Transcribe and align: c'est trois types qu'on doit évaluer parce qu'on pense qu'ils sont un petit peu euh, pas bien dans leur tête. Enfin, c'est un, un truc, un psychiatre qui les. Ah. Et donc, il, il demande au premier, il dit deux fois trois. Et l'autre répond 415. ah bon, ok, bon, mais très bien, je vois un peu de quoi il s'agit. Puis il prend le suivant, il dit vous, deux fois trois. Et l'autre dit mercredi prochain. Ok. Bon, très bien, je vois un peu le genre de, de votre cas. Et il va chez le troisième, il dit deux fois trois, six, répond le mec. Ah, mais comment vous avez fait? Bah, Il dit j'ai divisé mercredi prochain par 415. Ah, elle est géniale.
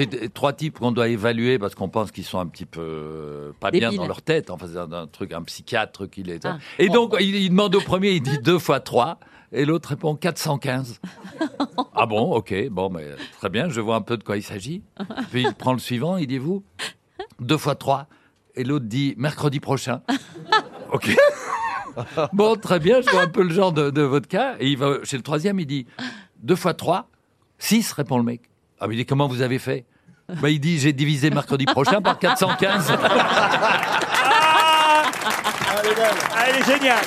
c'est 0.00 0.32
trois 0.32 0.52
types 0.52 0.78
qu'on 0.78 0.92
doit 0.92 1.08
évaluer 1.08 1.58
parce 1.58 1.74
qu'on 1.74 1.88
pense 1.88 2.10
qu'ils 2.10 2.24
sont 2.24 2.38
un 2.38 2.46
petit 2.46 2.66
peu 2.66 2.80
euh, 2.80 3.52
pas 3.60 3.70
bien 3.70 3.92
dans 3.92 4.06
leur 4.06 4.22
tête. 4.22 4.50
Enfin, 4.50 4.66
c'est 4.72 4.78
un, 4.78 4.92
un 4.92 5.06
truc, 5.06 5.32
un 5.32 5.42
psychiatre 5.42 6.08
qui 6.08 6.22
les. 6.22 6.38
Ah. 6.44 6.58
Et 6.78 6.88
donc, 6.88 7.14
il, 7.20 7.34
il 7.34 7.50
demande 7.50 7.74
au 7.74 7.80
premier, 7.80 8.12
il 8.12 8.22
dit 8.22 8.38
deux 8.38 8.58
fois 8.58 8.80
trois. 8.80 9.18
Et 9.52 9.64
l'autre 9.64 9.88
répond 9.88 10.14
415. 10.14 11.00
ah 11.94 12.06
bon, 12.06 12.32
ok, 12.32 12.68
bon, 12.70 12.88
mais 12.88 13.04
très 13.38 13.48
bien, 13.48 13.68
je 13.68 13.80
vois 13.80 13.96
un 13.96 14.00
peu 14.00 14.16
de 14.16 14.22
quoi 14.22 14.36
il 14.36 14.42
s'agit. 14.42 14.82
Puis 15.32 15.42
il 15.42 15.54
prend 15.54 15.72
le 15.72 15.80
suivant, 15.80 16.16
il 16.16 16.28
dit 16.28 16.38
vous, 16.38 16.62
deux 17.40 17.58
fois 17.58 17.74
trois. 17.74 18.06
Et 18.54 18.62
l'autre 18.62 18.86
dit 18.86 19.14
mercredi 19.16 19.60
prochain. 19.60 20.02
Ok. 20.92 21.16
Bon, 22.32 22.56
très 22.56 22.80
bien, 22.80 23.00
je 23.00 23.08
vois 23.10 23.22
un 23.22 23.28
peu 23.28 23.44
le 23.44 23.54
genre 23.54 23.72
de, 23.72 23.90
de 23.90 24.02
votre 24.02 24.26
cas. 24.26 24.56
Et 24.58 24.68
il 24.68 24.76
va 24.76 25.04
chez 25.04 25.16
le 25.16 25.22
troisième, 25.22 25.60
il 25.60 25.66
dit 25.66 25.86
deux 26.42 26.56
fois 26.56 26.74
trois, 26.74 27.08
six, 27.58 27.92
répond 27.92 28.18
le 28.18 28.24
mec. 28.24 28.49
Ah, 28.80 28.86
mais 28.88 29.04
comment 29.04 29.28
vous 29.28 29.42
avez 29.42 29.58
fait? 29.58 29.84
Bah, 30.40 30.48
Il 30.48 30.58
dit 30.58 30.78
j'ai 30.78 30.92
divisé 30.92 31.30
mercredi 31.30 31.66
prochain 31.66 32.00
par 32.00 32.18
415. 32.18 32.92
Ah, 36.32 36.44
elle 36.48 36.56
est 36.56 36.64
géniale. 36.64 37.04